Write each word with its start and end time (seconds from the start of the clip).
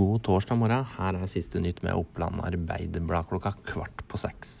God 0.00 0.22
torsdag 0.24 0.56
morgen. 0.56 0.86
Her 0.96 1.16
er 1.18 1.28
siste 1.28 1.60
nytt 1.60 1.82
med 1.84 1.92
Oppland 1.98 2.40
Arbeiderblad 2.40 3.26
klokka 3.28 3.50
kvart 3.68 4.00
på 4.08 4.16
seks. 4.20 4.52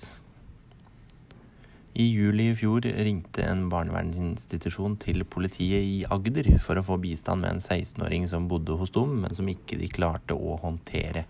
I 1.96 2.10
juli 2.10 2.50
i 2.50 2.56
fjor 2.58 2.84
ringte 2.84 3.46
en 3.48 3.62
barnevernsinstitusjon 3.72 4.98
til 5.00 5.24
politiet 5.24 5.86
i 5.86 5.96
Agder 6.12 6.50
for 6.60 6.76
å 6.76 6.84
få 6.84 6.98
bistand 7.00 7.40
med 7.46 7.54
en 7.54 7.62
16-åring 7.62 8.28
som 8.28 8.50
bodde 8.50 8.76
hos 8.76 8.92
dem, 8.92 9.16
men 9.22 9.32
som 9.36 9.48
ikke 9.48 9.80
de 9.80 9.88
klarte 9.88 10.36
å 10.36 10.58
håndtere. 10.60 11.24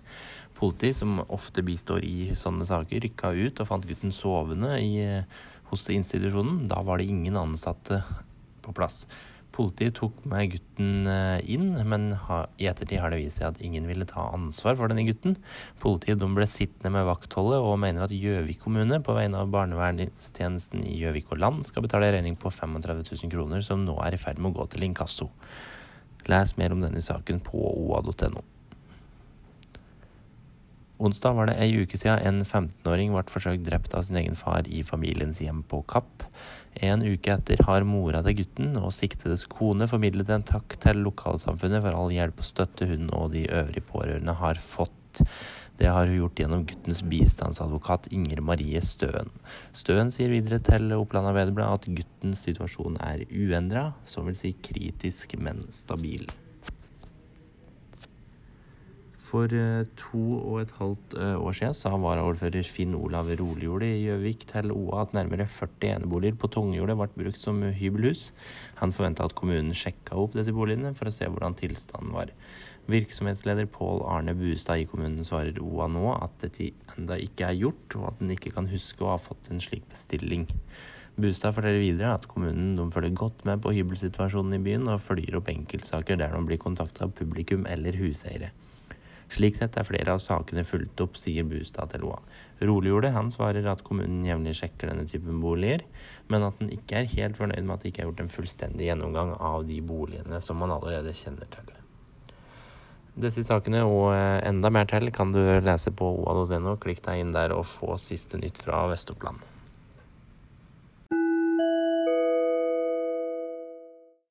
Politi, 0.58 0.90
som 0.96 1.22
ofte 1.28 1.62
bistår 1.64 2.02
i 2.02 2.32
sånne 2.34 2.66
saker, 2.66 3.04
rykka 3.06 3.30
ut 3.30 3.62
og 3.62 3.70
fant 3.70 3.86
gutten 3.86 4.10
sovende 4.12 4.74
i, 4.82 5.06
hos 5.70 5.86
institusjonen. 5.94 6.64
Da 6.72 6.82
var 6.82 6.98
det 6.98 7.06
ingen 7.12 7.38
ansatte 7.38 8.02
på 8.66 8.74
plass. 8.74 9.04
Politiet 9.54 9.96
tok 9.98 10.18
med 10.30 10.52
gutten 10.52 11.08
eh, 11.10 11.40
inn, 11.50 11.72
men 11.88 12.12
i 12.60 12.68
ettertid 12.70 13.00
har 13.02 13.12
det 13.12 13.20
vist 13.22 13.40
seg 13.40 13.50
at 13.50 13.62
ingen 13.64 13.88
ville 13.90 14.06
ta 14.08 14.28
ansvar 14.34 14.78
for 14.78 14.90
denne 14.92 15.06
gutten. 15.08 15.36
Politiet 15.82 16.22
ble 16.22 16.46
sittende 16.50 16.92
med 16.94 17.08
vaktholdet 17.08 17.58
og 17.58 17.80
mener 17.82 18.06
at 18.06 18.14
Gjøvik 18.14 18.62
kommune 18.62 19.00
på 19.04 19.16
vegne 19.16 19.42
av 19.42 19.50
barnevernstjenesten 19.54 20.86
i 20.86 21.00
Gjøvik 21.00 21.34
og 21.34 21.42
Land 21.42 21.66
skal 21.68 21.86
betale 21.86 22.12
regning 22.14 22.38
på 22.40 22.52
35 22.52 23.04
000 23.10 23.34
kroner, 23.34 23.64
som 23.66 23.84
nå 23.86 23.98
er 24.04 24.16
i 24.16 24.22
ferd 24.22 24.38
med 24.38 24.52
å 24.52 24.60
gå 24.60 24.70
til 24.74 24.86
inkasso. 24.90 25.30
Les 26.30 26.56
mer 26.60 26.76
om 26.76 26.82
denne 26.84 27.02
saken 27.02 27.42
på 27.44 27.58
oa.no. 27.58 28.44
Onsdag 31.00 31.32
var 31.32 31.48
det 31.48 31.54
ei 31.64 31.70
uke 31.80 31.96
siden 31.96 32.20
en 32.28 32.42
15-åring 32.44 33.14
ble 33.14 33.22
forsøkt 33.32 33.62
drept 33.64 33.94
av 33.96 34.04
sin 34.04 34.18
egen 34.20 34.34
far 34.36 34.66
i 34.68 34.82
familiens 34.84 35.38
hjem 35.40 35.62
på 35.64 35.80
Kapp. 35.88 36.26
En 36.76 37.00
uke 37.00 37.32
etter 37.32 37.62
har 37.64 37.86
mora 37.88 38.20
til 38.26 38.36
gutten 38.42 38.74
og 38.76 38.92
siktedes 38.92 39.46
kone 39.48 39.88
formidlet 39.88 40.28
en 40.34 40.44
takk 40.44 40.76
til 40.84 41.00
lokalsamfunnet 41.06 41.80
for 41.86 41.96
all 41.96 42.12
hjelp 42.12 42.44
og 42.44 42.48
støtte 42.50 42.90
hun 42.90 43.08
og 43.16 43.32
de 43.32 43.46
øvrige 43.48 43.86
pårørende 43.88 44.36
har 44.42 44.60
fått. 44.60 45.24
Det 45.80 45.88
har 45.88 46.04
hun 46.04 46.18
gjort 46.18 46.44
gjennom 46.44 46.66
guttens 46.68 47.00
bistandsadvokat 47.08 48.10
Inger 48.12 48.44
Marie 48.44 48.84
Støen. 48.84 49.32
Støen 49.72 50.12
sier 50.12 50.28
videre 50.28 50.60
til 50.60 50.92
Oppland 50.98 51.32
Arbeiderblad 51.32 51.80
at 51.80 51.88
guttens 51.96 52.44
situasjon 52.44 53.00
er 53.00 53.24
uendra, 53.32 53.88
som 54.04 54.28
vil 54.28 54.36
si 54.36 54.52
kritisk, 54.60 55.38
men 55.40 55.64
stabil. 55.72 56.28
For 59.30 59.52
eh, 59.54 59.84
to 59.94 60.20
og 60.40 60.56
et 60.64 60.72
halvt 60.80 61.14
eh, 61.14 61.36
år 61.38 61.54
siden 61.54 61.76
sa 61.78 61.92
varaordfører 62.02 62.66
Finn 62.66 62.96
Olav 62.98 63.28
Roligjord 63.38 63.84
i 63.86 64.00
Gjøvik 64.02 64.42
til 64.50 64.72
OA 64.74 65.04
at 65.04 65.12
nærmere 65.14 65.46
40 65.46 65.92
eneboliger 65.92 66.38
på 66.40 66.50
Tungjordet 66.50 66.96
ble 66.98 67.06
brukt 67.14 67.38
som 67.38 67.60
hybelhus. 67.62 68.30
Han 68.80 68.94
forventa 68.96 69.28
at 69.28 69.36
kommunen 69.38 69.76
sjekka 69.76 70.18
opp 70.18 70.34
disse 70.34 70.54
boligene 70.56 70.90
for 70.98 71.06
å 71.06 71.14
se 71.14 71.28
hvordan 71.30 71.54
tilstanden 71.60 72.16
var. 72.16 72.32
Virksomhetsleder 72.90 73.68
Pål 73.70 74.02
Arne 74.10 74.34
Bustad 74.34 74.82
i 74.82 74.88
kommunen 74.90 75.22
svarer 75.26 75.60
OA 75.62 75.86
nå 75.94 76.08
at 76.16 76.34
dette 76.42 76.72
enda 76.96 77.18
ikke 77.22 77.52
er 77.52 77.60
gjort, 77.60 77.98
og 78.00 78.08
at 78.08 78.24
en 78.24 78.32
ikke 78.34 78.50
kan 78.56 78.70
huske 78.72 79.06
å 79.06 79.12
ha 79.12 79.20
fått 79.20 79.52
en 79.52 79.62
slik 79.62 79.86
bestilling. 79.92 80.48
Bustad 81.20 81.54
forteller 81.54 81.84
videre 81.84 82.16
at 82.16 82.26
kommunen 82.30 82.90
følger 82.90 83.14
godt 83.22 83.44
med 83.46 83.62
på 83.62 83.76
hybelsituasjonen 83.76 84.58
i 84.58 84.64
byen, 84.64 84.90
og 84.90 85.04
følger 85.04 85.38
opp 85.38 85.52
enkeltsaker 85.52 86.18
der 86.18 86.34
de 86.34 86.42
blir 86.48 86.58
kontakta 86.62 87.06
av 87.06 87.14
publikum 87.14 87.68
eller 87.70 87.98
huseiere. 88.00 88.50
Slik 89.30 89.56
sett 89.56 89.76
er 89.78 89.86
flere 89.86 90.16
av 90.16 90.22
sakene 90.22 90.64
fulgt 90.66 91.00
opp, 91.04 91.18
sier 91.18 91.46
Bustad 91.46 91.92
til 91.92 92.02
Loa. 92.02 92.18
Roliggjorde 92.66 93.12
han 93.14 93.30
svarer 93.30 93.68
at 93.70 93.84
kommunen 93.86 94.24
jevnlig 94.26 94.56
sjekker 94.58 94.90
denne 94.90 95.06
typen 95.08 95.38
boliger, 95.42 95.84
men 96.32 96.46
at 96.48 96.58
den 96.58 96.72
ikke 96.74 96.98
er 96.98 97.12
helt 97.14 97.38
fornøyd 97.38 97.62
med 97.62 97.76
at 97.76 97.84
det 97.84 97.92
ikke 97.92 98.02
er 98.02 98.10
gjort 98.10 98.24
en 98.24 98.32
fullstendig 98.34 98.88
gjennomgang 98.90 99.36
av 99.38 99.68
de 99.70 99.78
boligene 99.86 100.42
som 100.42 100.58
man 100.58 100.74
allerede 100.74 101.14
kjenner 101.14 101.46
til. 101.54 101.70
Disse 103.20 103.44
sakene 103.46 103.84
og 103.86 104.10
eh, 104.14 104.40
enda 104.48 104.70
mer 104.72 104.90
til 104.90 105.10
kan 105.14 105.32
du 105.34 105.40
lese 105.62 105.92
på 105.94 106.10
oa.no. 106.22 106.76
Klikk 106.82 107.02
deg 107.06 107.22
inn 107.22 107.34
der 107.36 107.54
og 107.54 107.66
få 107.68 107.98
siste 108.00 108.38
nytt 108.40 108.62
fra 108.64 108.84
Vest-Oppland. 108.90 109.42